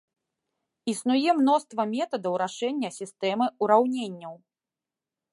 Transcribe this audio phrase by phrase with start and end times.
[0.93, 4.33] Існуе мноства метадаў рашэння сістэмы ўраўненняў.